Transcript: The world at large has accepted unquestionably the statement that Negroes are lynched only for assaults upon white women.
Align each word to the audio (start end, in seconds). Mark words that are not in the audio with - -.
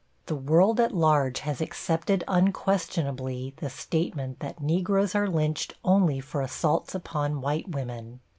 The 0.25 0.35
world 0.35 0.79
at 0.79 0.93
large 0.95 1.41
has 1.41 1.61
accepted 1.61 2.23
unquestionably 2.27 3.53
the 3.57 3.69
statement 3.69 4.39
that 4.39 4.59
Negroes 4.59 5.13
are 5.13 5.27
lynched 5.29 5.75
only 5.83 6.19
for 6.19 6.41
assaults 6.41 6.95
upon 6.95 7.39
white 7.39 7.69
women. 7.69 8.19